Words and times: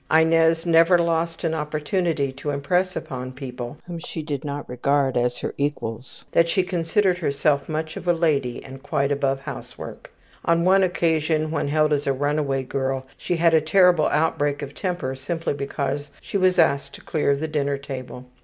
Inez 0.11 0.65
never 0.65 0.97
lost 0.97 1.43
an 1.43 1.53
opportunity 1.53 2.31
to 2.31 2.49
impress 2.49 2.95
upon 2.95 3.33
people 3.33 3.77
whom 3.85 3.99
she 3.99 4.23
did 4.23 4.43
not 4.43 4.67
regard 4.67 5.15
as 5.15 5.37
her 5.37 5.53
equals 5.59 6.25
that 6.31 6.49
she 6.49 6.63
considered 6.63 7.19
herself 7.19 7.69
much 7.69 7.95
of 7.95 8.07
a 8.07 8.13
lady 8.13 8.63
and 8.63 8.81
quite 8.81 9.11
above 9.11 9.41
housework. 9.41 10.09
On 10.43 10.65
one 10.65 10.81
occasion, 10.81 11.51
when 11.51 11.67
held 11.67 11.93
as 11.93 12.07
a 12.07 12.13
runaway 12.13 12.63
girl, 12.63 13.05
she 13.15 13.35
had 13.35 13.53
a 13.53 13.61
terrible 13.61 14.07
outbreak 14.07 14.63
of 14.63 14.73
temper 14.73 15.13
simply 15.13 15.53
because 15.53 16.09
she 16.19 16.35
was 16.35 16.57
asked 16.57 16.95
to 16.95 17.01
clear 17.01 17.35
the 17.35 17.47
dinner 17.47 17.77
table. 17.77 18.25